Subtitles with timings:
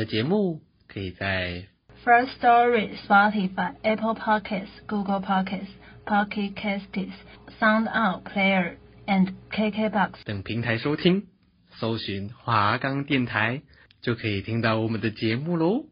[0.00, 1.66] 的节目可以在
[2.02, 5.68] First Story、Spotify、Apple Podcasts、Google Podcasts、
[6.06, 7.12] Pocket Casts、
[7.60, 11.26] Sound On Player and KKBox 等平台收听，
[11.72, 13.60] 搜寻华冈电台
[14.00, 15.84] 就可以听到我们的节目喽。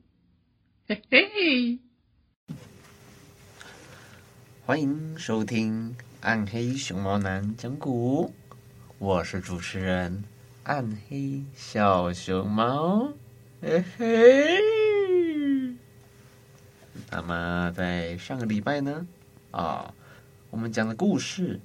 [0.87, 1.79] 嘿嘿，
[4.65, 8.33] 欢迎收听暗黑熊猫男讲古，
[8.99, 10.25] 我是主持人
[10.65, 13.13] 暗黑小熊猫。
[13.61, 14.61] 嘿嘿，
[17.11, 19.05] 那么在上个礼拜呢，
[19.51, 19.93] 啊，
[20.49, 21.59] 我们讲的故事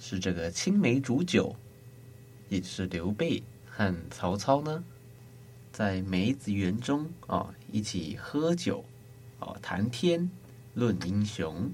[0.00, 1.54] 是这个青梅煮酒，
[2.48, 4.82] 也就是刘备和曹操呢，
[5.72, 8.82] 在梅子园中啊一起喝酒，
[9.38, 10.30] 啊谈天
[10.72, 11.70] 论英雄。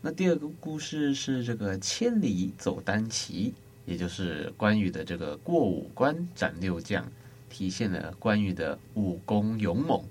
[0.00, 3.52] 那第二个故事是这个千里走单骑，
[3.84, 7.06] 也就是关羽的这个过五关斩六将。
[7.48, 10.02] 体现了关羽的武功勇猛。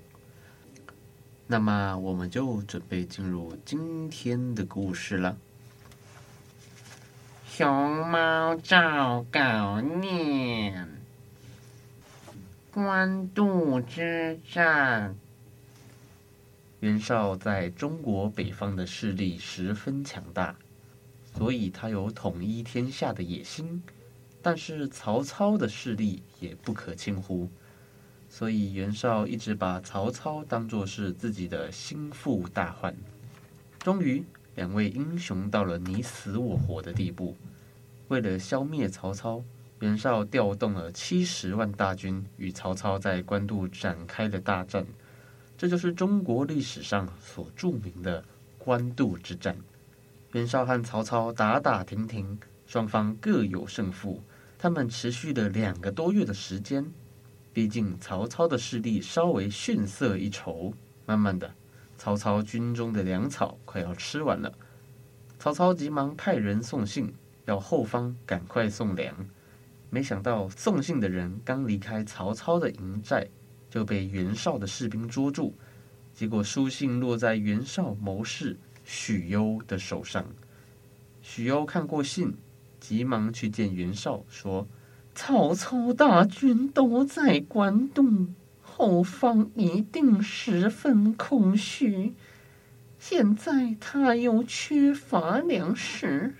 [1.46, 5.36] 那么，我们就准备进入今天的故事了。
[7.48, 10.88] 熊猫照稿念：
[12.72, 15.14] 官渡之战。
[16.80, 20.54] 袁绍在中国北方的势力十分强大，
[21.34, 23.82] 所以他有统一天下的野心。
[24.46, 27.50] 但是曹操的势力也不可轻忽，
[28.28, 32.94] 所以袁绍一直把曹操当作是自己的心腹大患。
[33.80, 34.24] 终于，
[34.54, 37.36] 两位英雄到了你死我活的地步。
[38.06, 39.42] 为了消灭曹操，
[39.80, 44.86] 袁绍调动了七十万大军与曹操在官渡展开了大战。
[45.58, 48.24] 这就是中国历史上所著名的
[48.58, 49.56] 官渡之战。
[50.34, 54.22] 袁绍和曹操打打停停，双方各有胜负。
[54.66, 56.84] 他们持续了两个多月的时间，
[57.52, 60.74] 毕竟曹操的势力稍微逊色一筹。
[61.04, 61.54] 慢慢的，
[61.96, 64.52] 曹操军中的粮草快要吃完了，
[65.38, 69.14] 曹操急忙派人送信，要后方赶快送粮。
[69.88, 73.24] 没想到送信的人刚离开曹操的营寨，
[73.70, 75.54] 就被袁绍的士兵捉住。
[76.12, 80.26] 结果书信落在袁绍谋士许攸的手上，
[81.22, 82.36] 许攸看过信。
[82.88, 84.68] 急忙去见袁绍，说
[85.12, 88.28] ：“曹操大军都在官渡，
[88.62, 92.14] 后方一定十分空虚。
[92.96, 96.34] 现在他又缺乏粮食，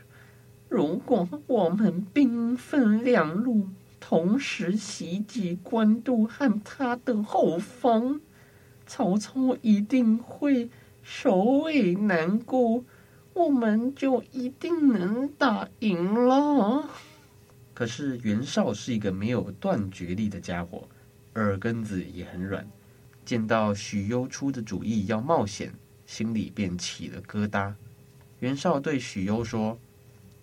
[0.69, 3.67] 如果我们兵分两路，
[3.99, 8.21] 同时袭击官渡和他的后方，
[8.87, 10.71] 曹操一定会
[11.03, 12.85] 首尾难顾。”
[13.37, 16.89] 我们就一定能打赢了。
[17.75, 20.89] 可是袁绍是一个没有断绝力的家伙，
[21.35, 22.67] 耳根子也很软。
[23.27, 25.75] 见到许攸出的主意要冒险，
[26.07, 27.75] 心里便起了疙瘩。
[28.39, 29.79] 袁绍对许攸说：“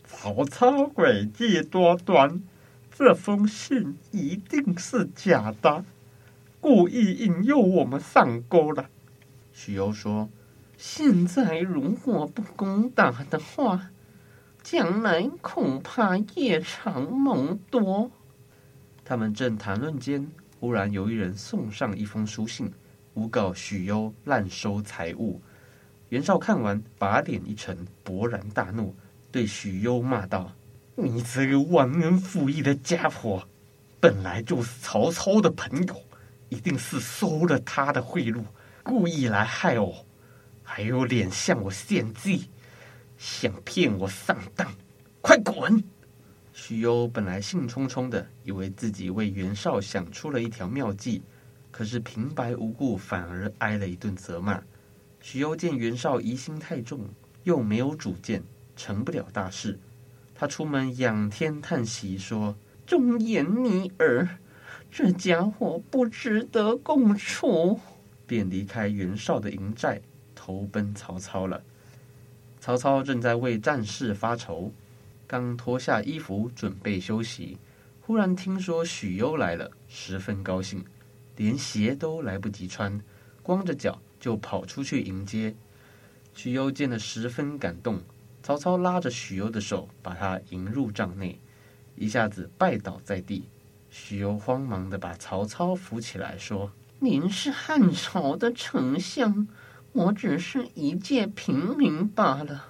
[0.06, 2.44] 曹操诡计多端，
[2.96, 5.84] 这封信一定是假的，
[6.62, 8.88] 故意引诱我们上钩了。”
[9.52, 10.30] 许攸说。
[10.86, 13.90] 现在如果不攻打的话，
[14.62, 18.12] 将来恐怕夜长梦多。
[19.06, 20.28] 他们正谈论间，
[20.60, 22.70] 忽然有一人送上一封书信，
[23.14, 25.42] 诬告许攸滥收财物。
[26.10, 28.94] 袁绍看完，把脸一沉，勃然大怒，
[29.32, 30.52] 对许攸骂道
[30.96, 33.42] ：“你这个忘恩负义的家伙，
[34.02, 35.96] 本来就是曹操的朋友，
[36.50, 38.44] 一定是收了他的贿赂，
[38.84, 40.06] 故意来害我。”
[40.76, 42.50] 还有脸向我献计，
[43.16, 44.68] 想骗我上当，
[45.22, 45.84] 快滚！”
[46.52, 51.22] 许攸本来兴冲冲的，以为自己为袁绍想出了一条妙计，
[51.70, 54.60] 可是平白无故反而挨了一顿责骂。
[55.22, 57.08] 许攸见袁绍疑心太重，
[57.44, 58.44] 又没有主见，
[58.76, 59.80] 成不了大事。
[60.34, 64.28] 他出门仰天叹息说：“忠言逆耳，
[64.90, 67.80] 这家伙不值得共处。”
[68.26, 70.02] 便离开袁绍的营寨，
[70.44, 71.64] 投奔曹操了。
[72.60, 74.74] 曹操正在为战事发愁。
[75.26, 77.58] 刚脱下衣服准备休息，
[78.02, 80.84] 忽然听说许攸来了，十分高兴，
[81.38, 83.00] 连鞋都来不及穿，
[83.42, 85.56] 光着脚就跑出去迎接。
[86.34, 88.02] 许攸见了十分感动，
[88.44, 91.40] 曹操拉着许攸的手，把他迎入帐内，
[91.96, 93.48] 一下子拜倒在地。
[93.90, 99.48] 许攸慌忙地把曹操扶起来，说：“您是汉朝的丞相，
[99.94, 102.66] 我只是一介平民罢了。”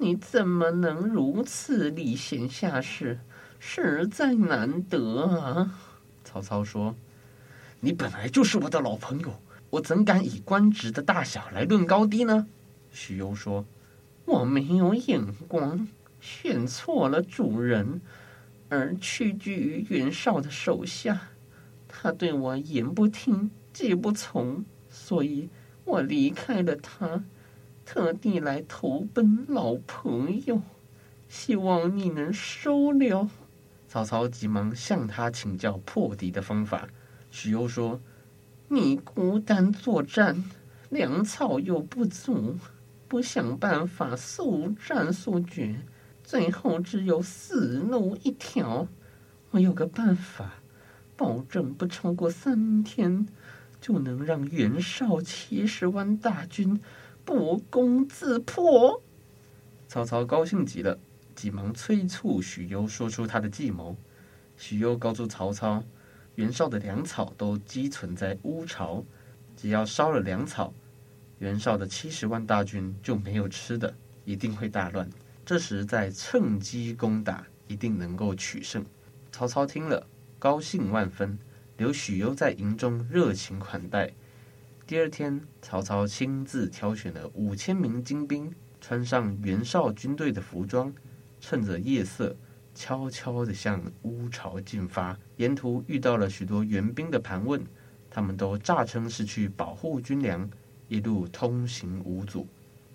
[0.00, 3.18] 你怎么能如此礼贤下士，
[3.58, 5.74] 实在难得啊！
[6.22, 6.94] 曹操说
[7.80, 12.46] ：“你本来就是我的老朋友，我怎敢以官职的大小来论高低呢？”
[12.92, 13.64] 许攸说
[14.24, 15.88] ：“我没有眼光，
[16.20, 18.00] 选错了主人，
[18.68, 21.20] 而屈居于袁绍的手下。
[21.88, 25.48] 他对我言不听，计不从，所以
[25.88, 27.24] 我离开了他。”
[27.90, 30.60] 特地来投奔老朋友，
[31.26, 33.30] 希望你能收留。
[33.86, 36.86] 曹操急忙向他请教破敌的方法。
[37.30, 37.98] 许攸说
[38.68, 40.44] ：“你孤单作战，
[40.90, 42.58] 粮草又不足，
[43.08, 45.80] 不想办法速战速决，
[46.22, 48.86] 最后只有死路一条。
[49.52, 50.56] 我有个办法，
[51.16, 53.26] 保证不超过三天，
[53.80, 56.80] 就能让袁绍七十万大军。”
[57.28, 59.02] 不攻自破，
[59.86, 60.98] 曹操高兴极了，
[61.34, 63.94] 急忙催促许攸说出他的计谋。
[64.56, 65.84] 许攸告诉曹操，
[66.36, 69.04] 袁绍的粮草都积存在乌巢，
[69.58, 70.72] 只要烧了粮草，
[71.38, 75.06] 袁绍的七十万大军就没有吃的，一定会大乱。
[75.44, 78.82] 这时再趁机攻打，一定能够取胜。
[79.30, 80.06] 曹操听了，
[80.38, 81.38] 高兴万分，
[81.78, 84.12] 留许攸在营中热情款待。
[84.84, 90.92] 第二天，曹操亲自挑选了五千名精兵，穿上袁绍军队的服装，
[91.40, 92.36] 趁着夜色，
[92.74, 95.16] 悄悄地向乌巢进发。
[95.36, 97.64] 沿途遇到了许多援兵的盘问，
[98.10, 100.50] 他们都诈称是去保护军粮，
[100.88, 102.44] 一路通行无阻。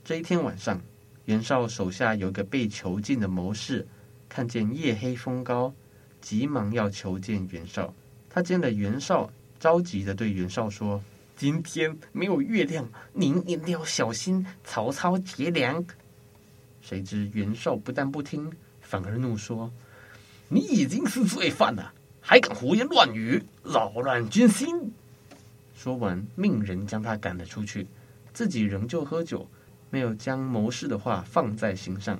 [0.03, 0.81] 这一天晚上，
[1.23, 3.87] 袁绍手下有个被囚禁的谋士，
[4.27, 5.73] 看见夜黑风高，
[6.19, 7.93] 急忙要求见袁绍。
[8.33, 10.99] 他见了袁绍，着急地对袁绍说。
[11.37, 15.85] 今天没有月亮，您一定要小心曹操劫粮。
[16.81, 18.51] 谁知袁绍不但不听，
[18.81, 19.71] 反而怒说
[20.49, 24.91] ：“你已经是罪犯了，还敢胡言乱语，扰乱军心！”
[25.77, 27.85] 说完，命人将他赶了出去，
[28.33, 29.47] 自己仍旧喝酒，
[29.91, 32.19] 没有将谋士的话放在心上。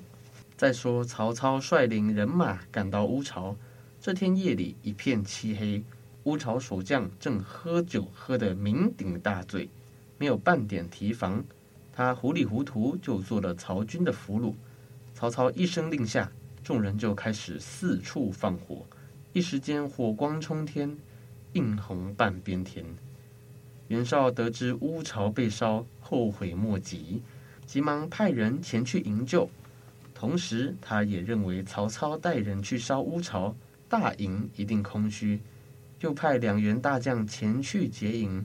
[0.56, 3.56] 再说，曹操率领人马赶到乌巢，
[4.00, 5.84] 这天夜里一片漆黑。
[6.24, 9.70] 乌巢守将正喝酒，喝得酩酊大醉，
[10.18, 11.44] 没有半点提防。
[11.92, 14.54] 他糊里糊涂就做了曹军的俘虏。
[15.14, 16.32] 曹操一声令下，
[16.64, 18.86] 众人就开始四处放火，
[19.34, 20.98] 一时间火光冲天，
[21.54, 22.86] 映红半边天。
[23.90, 27.22] 袁绍得知乌巢被烧，后悔莫及，
[27.66, 29.50] 急忙派人前去营救。
[30.16, 33.54] 同时，他也认为曹操带人去烧乌巢，
[33.90, 35.40] 大营一定空虚。
[36.04, 38.44] 就派两员大将前去劫营，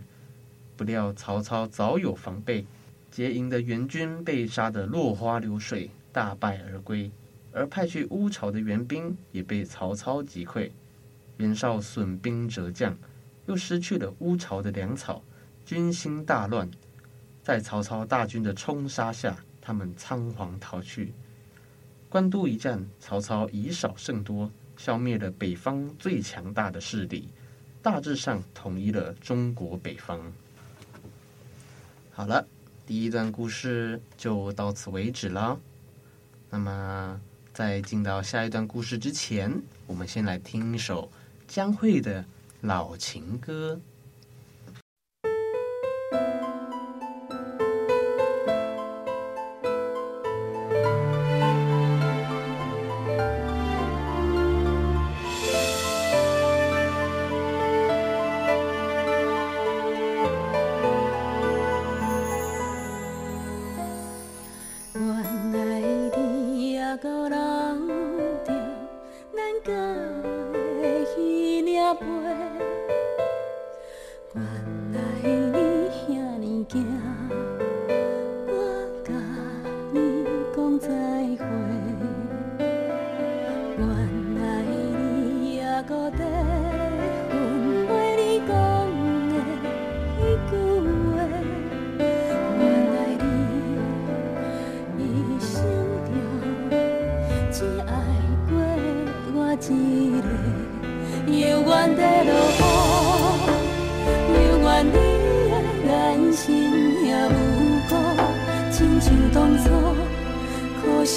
[0.76, 2.64] 不料曹操早有防备，
[3.10, 7.10] 劫营的援军被杀得落花流水，大败而归；
[7.52, 10.70] 而派去乌巢的援兵也被曹操击溃。
[11.38, 12.96] 袁绍损兵折将，
[13.46, 15.20] 又失去了乌巢的粮草，
[15.66, 16.70] 军心大乱。
[17.42, 21.12] 在曹操大军的冲杀下，他们仓皇逃去。
[22.08, 27.28] 官渡一战，曹操以少胜多，消灭了北方最强大的势力。
[27.90, 30.20] 大致上统一了中国北方。
[32.10, 32.46] 好了，
[32.84, 35.58] 第一段故事就到此为止了。
[36.50, 37.18] 那么，
[37.54, 41.10] 在进到下一段故事之前，我们先来听一首
[41.46, 42.22] 江蕙的
[42.60, 43.80] 老情歌。
[67.86, 67.94] 留
[68.44, 68.52] 着
[69.32, 69.72] 咱家
[70.82, 72.77] 的彼领被。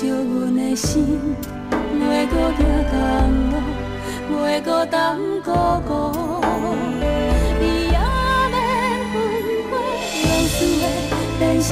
[0.01, 1.19] 惜阮的心，
[1.69, 2.91] 袂阁行同
[3.51, 3.53] 路，
[4.33, 4.97] 袂搁当
[5.43, 5.51] 孤
[5.87, 5.91] 孤。
[7.59, 7.93] 你也
[8.49, 8.53] 免
[9.13, 9.13] 分
[9.69, 9.71] 开，
[10.25, 10.83] 往事会
[11.37, 11.69] 变成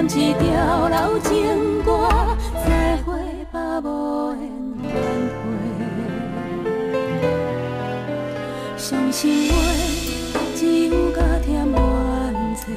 [0.00, 2.08] 点一条老情歌，
[2.66, 3.12] 再会
[3.52, 4.40] 吧无缘
[4.82, 4.90] 挽
[5.36, 5.38] 回。
[8.78, 9.54] 伤心话
[10.56, 11.74] 只有加添怨
[12.56, 12.72] 嗟，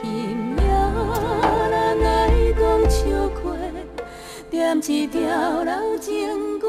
[0.00, 0.06] 今
[0.56, 0.62] 夜
[1.72, 3.02] 咱来讲笑
[3.42, 3.42] 话。
[4.48, 5.18] 点一条
[5.64, 6.68] 老情歌，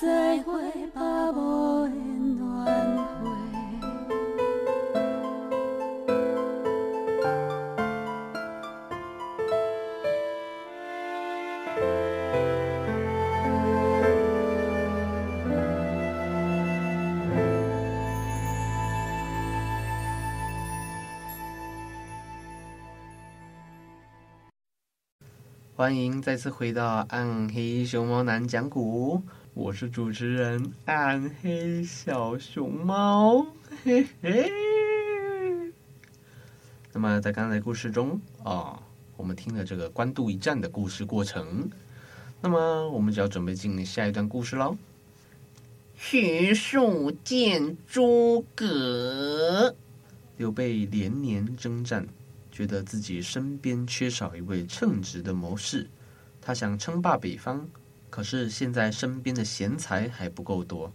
[0.00, 0.52] 再会
[25.82, 29.20] 欢迎再次回到暗黑熊猫男讲古，
[29.52, 33.44] 我是主持人暗黑小熊猫，
[33.82, 34.48] 嘿嘿。
[36.92, 38.80] 那么在刚才故事中啊、
[39.16, 41.68] 我们听了这个官渡一战的故事过程，
[42.40, 44.76] 那么我们就要准备进行下一段故事喽。
[45.96, 49.74] 徐庶见诸葛，
[50.36, 52.06] 刘备连年征战。
[52.52, 55.88] 觉得自己身边缺少一位称职的谋士，
[56.38, 57.66] 他想称霸北方，
[58.10, 60.92] 可是现在身边的贤才还不够多，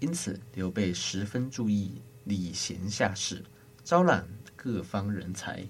[0.00, 3.42] 因此刘备十分注意礼贤下士，
[3.82, 5.66] 招揽各方人才。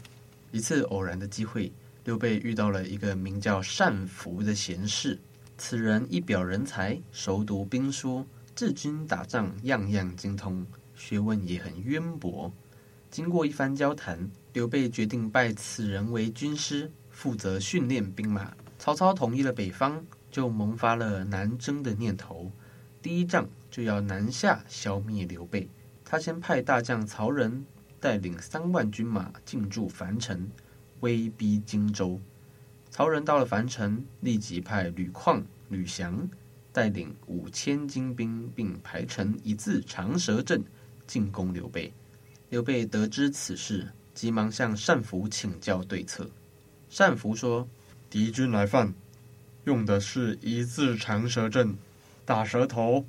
[0.51, 1.73] 一次偶然的机会，
[2.05, 5.17] 刘备遇到了一个名叫单福的贤士，
[5.57, 8.27] 此人一表人才，熟读兵书，
[8.57, 10.67] 治军打仗样样精通，
[10.97, 12.53] 学问也很渊博。
[13.11, 18.53] 经过一番交谈，刘备决定拜此人为军师，负责训练兵马。
[18.79, 22.53] 曹操统一了北方，就萌发了南征的念头。
[23.01, 25.69] 第一仗就要南下消灭刘备。
[26.05, 27.65] 他先派大将曹仁
[27.99, 30.49] 带领三万军马进驻樊城，
[31.01, 32.21] 威逼荆州。
[32.91, 36.29] 曹仁到了樊城，立即派吕旷、吕翔
[36.73, 40.63] 带领五千精兵，并排成一字长蛇阵
[41.07, 41.93] 进攻刘备。
[42.51, 46.31] 刘备得知此事，急忙向单福请教对策。
[46.97, 47.69] 单福说
[48.09, 48.95] ：“敌军来犯，
[49.65, 51.77] 用的是一字长蛇阵，
[52.25, 53.05] 打蛇头，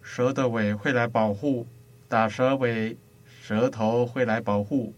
[0.00, 1.66] 蛇的尾会来保护；
[2.08, 2.96] 打蛇尾，
[3.42, 4.92] 蛇头会来保护；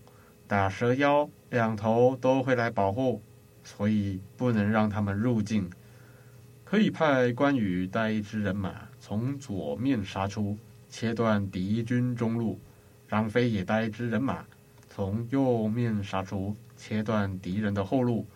[0.46, 3.22] 打蛇腰，两头都会来保护。
[3.64, 5.70] 所以不能让他们入境。
[6.64, 12.58] 可以派关羽带一支人马从左面杀出，切断敌军中路；
[13.08, 14.44] 张飞也带一支人马
[14.90, 18.26] 从右面杀出，切断敌人的后路。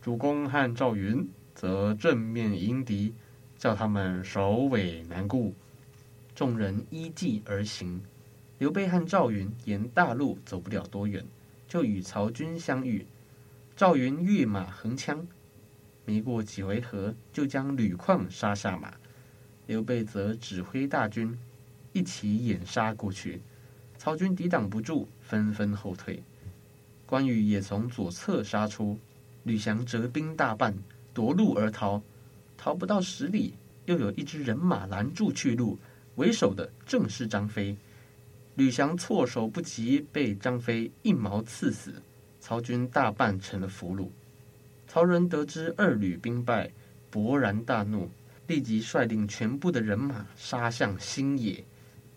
[0.00, 3.12] 主公和赵云则正面迎敌，
[3.58, 5.52] 叫他们首尾难顾。
[6.34, 8.00] 众人依计而行。
[8.58, 11.24] 刘备和赵云沿大路走不了多远，
[11.66, 13.04] 就与曹军相遇。
[13.76, 15.26] 赵云跃马横枪。
[16.04, 18.94] 没过几回合，就将吕旷杀下马。
[19.66, 21.36] 刘备则指挥大军
[21.92, 23.42] 一起掩杀过去，
[23.98, 26.22] 曹军抵挡不住，纷纷后退。
[27.04, 28.96] 关羽也从左侧杀出，
[29.42, 30.72] 吕翔折兵大半，
[31.12, 32.00] 夺路而逃。
[32.56, 33.54] 逃不到十里，
[33.86, 35.76] 又有一支人马拦住去路，
[36.14, 37.76] 为首的正是张飞。
[38.54, 42.00] 吕翔措手不及，被张飞一矛刺死。
[42.40, 44.08] 曹军大半成了俘虏。
[44.86, 46.70] 曹仁得知二吕兵败，
[47.12, 48.08] 勃然大怒，
[48.46, 51.64] 立即率领全部的人马杀向新野。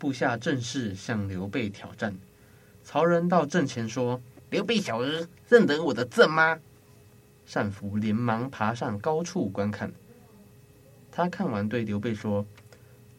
[0.01, 2.17] 部下正式向刘备挑战。
[2.83, 6.59] 曹仁到阵前说：“刘备小儿，认得我的阵吗？”
[7.53, 9.93] 单福连忙爬上高处观看。
[11.11, 12.43] 他看完对刘备说：“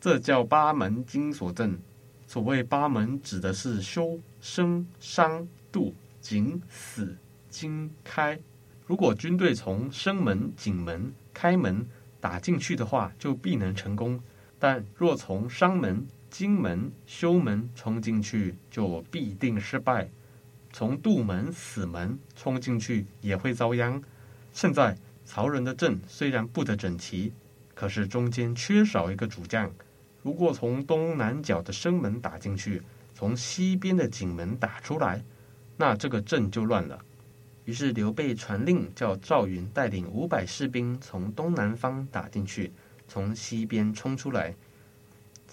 [0.00, 1.78] 这叫八门金锁阵。
[2.26, 7.16] 所谓八门，指的是休、生、伤、杜、景、死、
[7.48, 8.36] 金、开。”
[8.86, 11.86] 如果军队从生门、景门、开门
[12.20, 14.18] 打进去的话，就必能成功；
[14.58, 20.08] 但若从伤门、金门、修门冲进去，就必定失败。
[20.72, 24.02] 从杜门、死门冲进去也会遭殃。
[24.50, 27.30] 现在曹仁的阵虽然布得整齐，
[27.74, 29.70] 可是中间缺少一个主将。
[30.22, 32.80] 如果从东南角的生门打进去，
[33.14, 35.22] 从西边的景门打出来，
[35.76, 36.98] 那这个阵就乱了。
[37.66, 42.72] 于是刘备传令，叫赵云带领五百士兵从东南方打进去，
[43.06, 44.54] 从西边冲出来。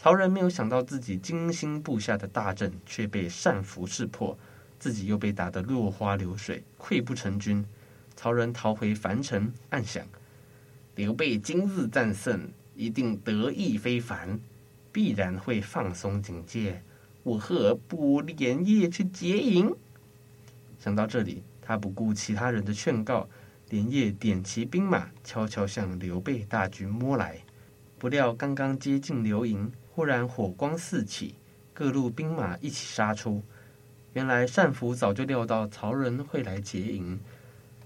[0.01, 4.39] 曹仁没有想到自己精心布下的大阵却被单福识破，
[4.79, 7.65] 自己又被打得落花流水，溃不成军。
[8.15, 10.07] 曹仁逃回樊城，暗想：
[10.95, 14.39] 刘备今日战胜，一定得意非凡，
[14.93, 16.81] 必然会放松警戒。
[17.23, 19.75] 我何不连夜去劫营？
[20.79, 21.43] 想到这里。
[21.61, 23.27] 他不顾其他人的劝告，
[23.67, 27.39] 连夜点齐兵马，悄悄向刘备大军摸来。
[27.99, 31.35] 不料刚刚接近刘营，忽然火光四起，
[31.73, 33.43] 各路兵马一起杀出。
[34.13, 37.19] 原来单福早就料到曹仁会来劫营，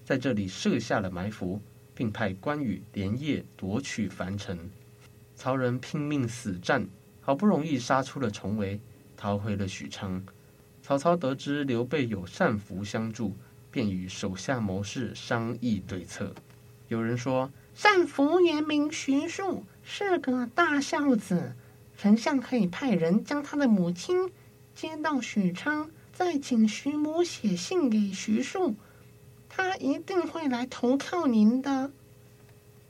[0.05, 1.59] 在这里设下了埋伏，
[1.95, 4.69] 并派关羽连夜夺取樊城。
[5.35, 6.87] 曹仁拼命死战，
[7.19, 8.79] 好不容易杀出了重围，
[9.17, 10.23] 逃回了许昌。
[10.83, 13.35] 曹操得知刘备有单福相助。
[13.71, 16.31] 便与手下谋士商议对策。
[16.89, 21.55] 有人说：“单福原名徐庶，是个大孝子，
[22.03, 24.29] 丞相可以派人将他的母亲
[24.75, 28.75] 接到许昌，再请徐母写信给徐庶，
[29.47, 31.89] 他一定会来投靠您的。”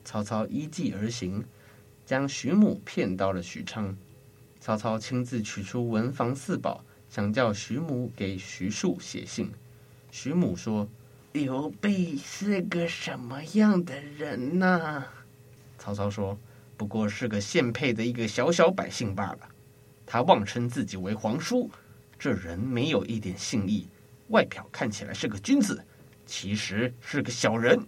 [0.04, 1.46] 曹操依计而行，
[2.08, 3.96] 将徐母骗到了许昌。
[4.60, 9.52] 曹操亲自取出文房四宝，想叫徐母给徐庶写信。
[10.10, 10.88] 徐母说
[11.34, 15.06] ：“刘备是个什么样的人呢？”
[15.78, 16.36] 曹操说
[16.76, 19.40] ：“不过是个献配的一个小小百姓罢了。
[20.06, 21.70] 他妄称自己为皇叔，
[22.20, 23.88] 这人没有一点信义，
[24.30, 25.84] 外表看起来是个君子，
[26.26, 27.80] 其实是个小人。”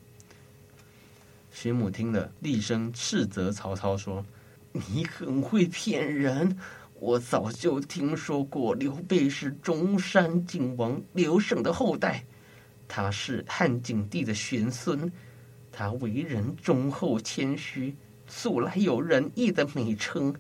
[1.52, 4.26] 徐母听了，厉声斥责曹操说
[4.72, 6.58] ：“你很会骗人！”
[6.98, 12.24] 我早就听说过刘备是中山靖王刘胜的后代，
[12.88, 15.12] 他是汉景帝的玄孙，
[15.74, 17.94] 他为人忠厚谦虚，
[18.38, 20.36] 素来有仁义的美称，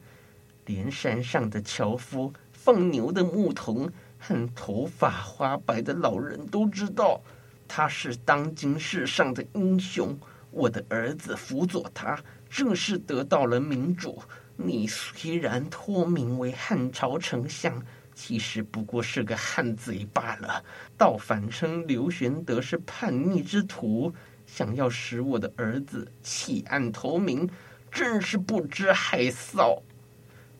[0.65, 7.21] 连山上的樵夫、放牛的牧童和头发花白的老人都知道，
[7.69, 10.15] 他是当今世上的英雄。
[10.51, 14.21] 我的儿子辅佐他，正是得到了明主。
[14.57, 17.81] 你虽然托名为汉朝丞相，
[18.13, 20.61] 其实不过是个汉贼罢了。
[20.97, 24.13] 倒反称刘玄德是叛逆之徒，
[24.45, 27.49] 想要使我的儿子弃暗投明，
[27.95, 29.81] 真是不知害臊。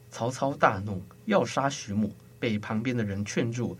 [0.10, 3.78] 曹操大怒，要杀徐母，被旁边的人劝住，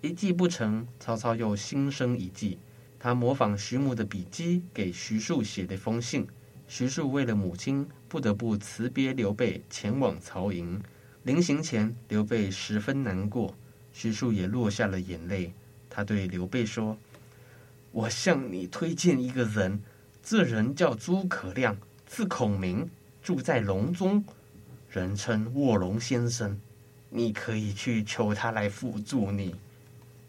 [0.00, 2.56] 一计不成，曹操又心生一计，
[2.98, 6.26] 他模仿徐母的笔迹，给徐庶写了一封信。
[6.66, 10.82] 徐庶为了母亲，不得不辞别刘备，前往曹营。
[11.24, 13.54] 临行前，刘备十分难过，
[13.92, 15.52] 徐庶也落下了眼泪。
[15.90, 16.96] 他对刘备说
[17.92, 19.82] ：“我向你推荐一个人，
[20.22, 21.76] 这人叫诸葛亮，
[22.14, 22.88] 字孔明，
[23.24, 24.24] 住在隆中，
[24.88, 26.56] 人称卧龙先生。
[27.10, 29.52] 你可以去求他来辅助你。”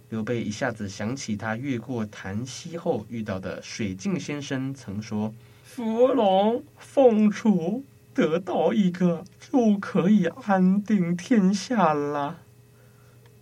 [0.09, 5.31] 刘备一下子想起他越过檀溪后遇到的水镜先生曾说
[5.63, 7.83] ：“伏龙凤雏
[8.15, 12.39] 得到一个就可以安定天下了。”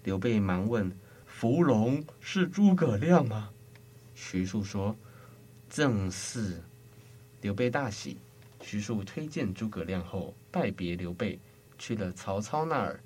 [0.03, 0.91] 刘备忙问
[1.25, 3.51] ：“伏龙是诸葛亮吗？”
[4.13, 4.93] 徐庶说
[5.71, 6.61] ：“正是。”
[7.39, 8.17] 刘备大喜。
[8.63, 11.37] 徐庶推荐诸葛亮后，拜别刘备，
[11.77, 12.99] 去了曹操那儿。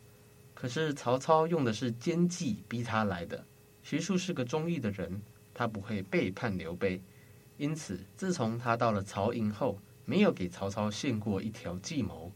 [0.53, 3.43] 可是曹操用的是奸计逼他来的。
[3.83, 5.21] 徐庶是个忠义的人，
[5.53, 7.01] 他不会背叛刘备，
[7.57, 12.31] 因此自从他到了曹营后，没有给曹操献过一条计谋。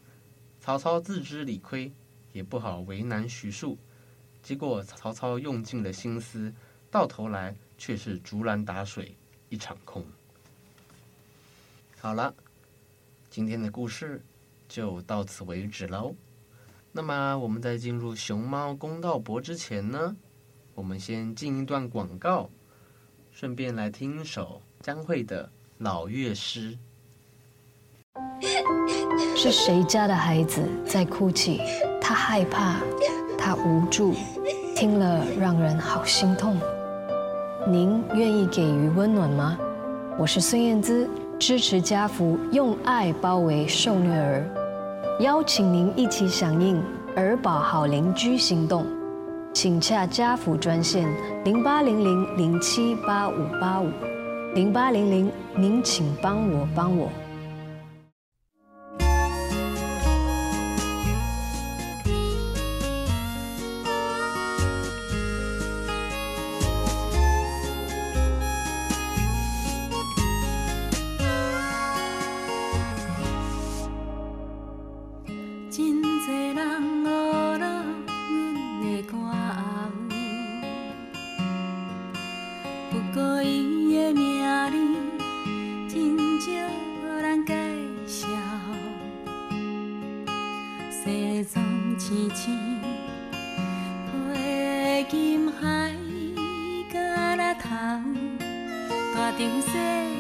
[0.60, 1.92] 曹操自知理亏，
[2.34, 3.78] 也不好为难徐庶，
[4.42, 6.54] 结果曹操用尽了心思，
[6.90, 9.16] 到头来却是竹篮打水
[9.50, 10.06] 一场空。
[12.00, 12.34] 好了，
[13.32, 14.22] 今天的故事
[14.68, 16.14] 就到此为止喽。
[16.92, 20.14] 那么我们在进入熊猫公道博之前呢，
[20.76, 22.50] 我们先进一段广告，
[23.32, 26.78] 顺便来听一首江蕙的老乐诗。
[29.38, 31.62] 是谁家的孩子在哭泣？
[32.02, 32.82] 他害怕，
[33.38, 34.14] 他无助，
[34.76, 36.60] 听了让人好心痛。
[37.66, 39.58] 您愿意给予温暖吗？
[40.20, 41.10] 我是孙燕姿，
[41.42, 44.46] 支持家福，用爱包围受虐儿。
[45.22, 46.80] 邀请您一起响应
[47.16, 48.86] 儿保好邻居行动，
[49.52, 51.10] 请洽家福专线
[51.44, 53.90] 零八零零零七八五八五
[54.54, 57.10] 零八零零，您请帮我帮我。
[92.12, 92.82] Tay chim
[96.92, 97.72] 头，
[99.16, 100.11] 大长 ca.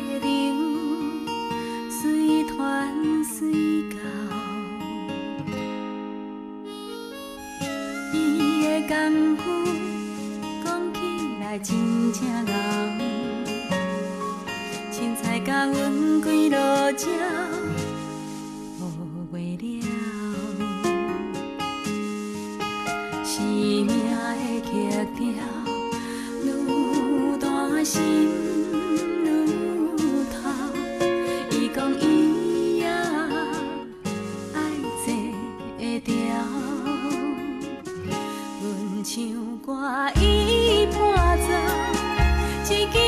[40.15, 43.00] 伊伴走，一。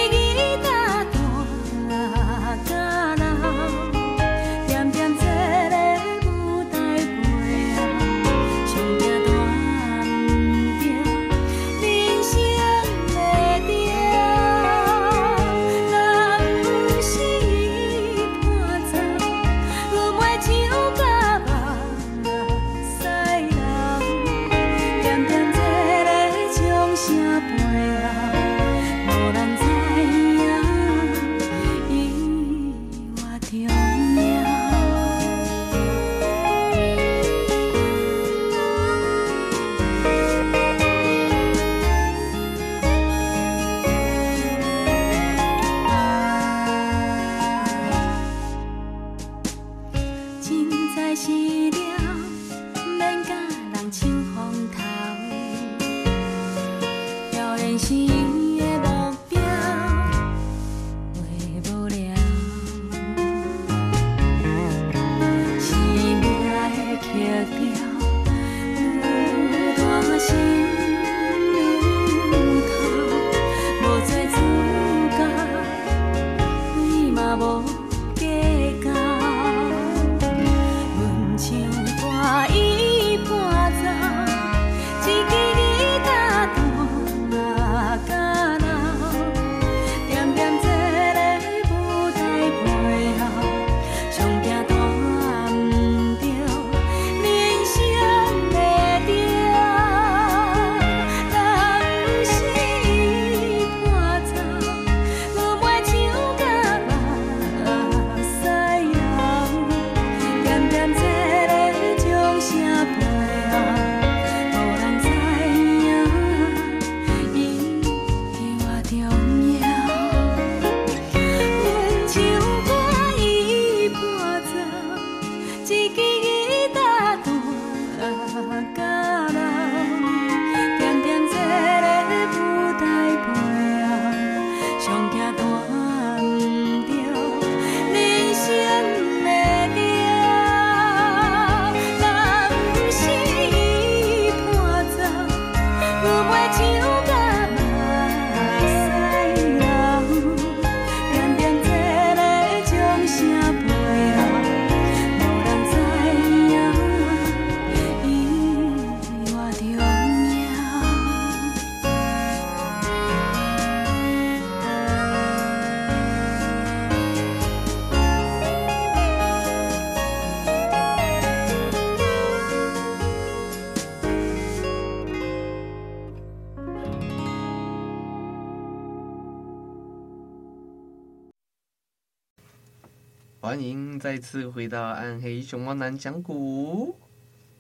[183.54, 186.98] 欢迎再次回到暗黑熊猫男讲古，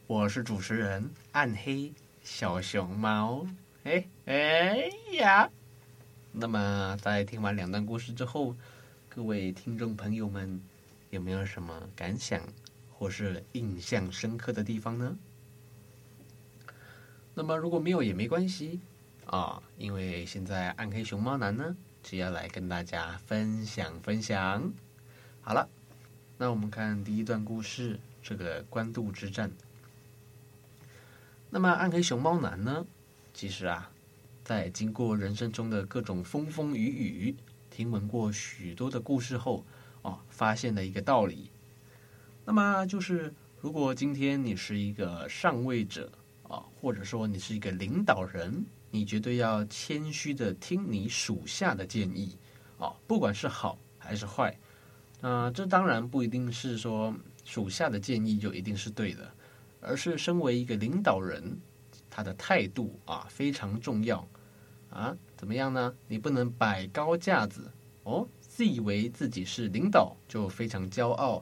[0.07, 3.45] 我是主持人暗黑小熊猫。
[3.83, 5.47] 哎哎呀！
[6.31, 8.55] 那么在听完两段故事之后，
[9.07, 10.59] 各位听众朋友们
[11.11, 12.41] 有没有什么感想
[12.91, 15.15] 或是印象深刻的地方呢？
[17.35, 18.79] 那么如果没有也没关系
[19.27, 24.73] 啊，因为现在暗黑熊猫男呢，只要来跟大家分享分享。
[25.45, 25.69] 好了，
[26.37, 29.51] 那我们看第一段故事，这个官渡之战。
[31.49, 32.85] 那么暗黑熊猫男呢，
[33.33, 33.89] 其实啊，
[34.43, 37.35] 在经过人生中的各种风风雨雨，
[37.69, 39.63] 听闻过许多的故事后，
[40.01, 41.51] 哦，发现了一个道理。
[42.43, 46.11] 那么就是，如果今天你是一个上位者
[46.49, 52.35] 啊，或者说你是一个领导人，你绝对要谦虚的听你属下的建议，
[52.79, 54.57] 啊，不管是好还是坏。
[55.23, 59.31] 啊、这当然不一定是说属下的建议就一定是对的，
[59.79, 61.57] 而是身为一个领导人，
[62.09, 64.27] 他的态度啊非常重要
[64.89, 65.15] 啊。
[65.37, 65.95] 怎么样呢？
[66.09, 67.71] 你不能摆高架子
[68.03, 71.41] 哦，自以为自己是领导就非常骄傲。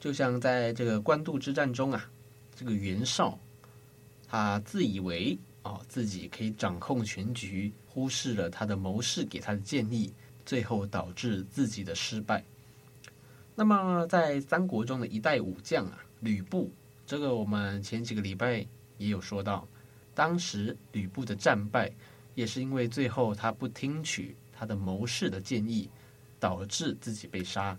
[0.00, 2.10] 就像在这个官渡之战中啊，
[2.56, 3.38] 这个袁绍
[4.26, 10.10] 他自以为啊自己可以掌控全局，忽视了他的谋士给他的建议，
[10.46, 12.42] 最后导致自己的失败。
[13.56, 16.72] 那么，在三国中的一代武将啊，吕布，
[17.06, 18.66] 这个我们前几个礼拜
[18.98, 19.68] 也有说到，
[20.12, 21.92] 当时吕布的战败，
[22.34, 25.88] 也是因为最后他不听取他的谋士的建议，
[26.40, 27.78] 导致自己被杀。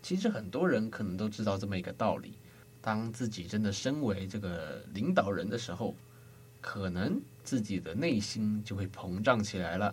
[0.00, 2.34] 其实很多人可能都知道这么一个道理：
[2.80, 5.92] 当自己真的身为这个领导人的时候，
[6.60, 9.92] 可能自己的内心就会膨胀起来了。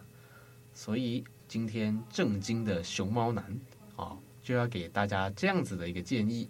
[0.76, 3.60] 所以今天正经的熊猫男
[3.96, 4.16] 啊。
[4.50, 6.50] 就要给大家这样子的一个建议。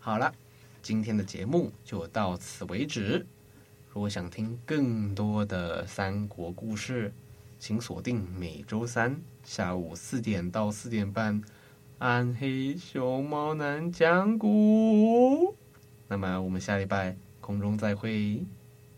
[0.00, 0.34] 好了，
[0.82, 3.24] 今天的节目就到此为止。
[3.92, 7.12] 如果想听更多的三国故事，
[7.60, 11.40] 请锁定每周三下午四点到四点半，
[11.98, 15.54] 暗黑熊猫男讲古。
[16.08, 18.42] 那么我们下礼拜空中再会。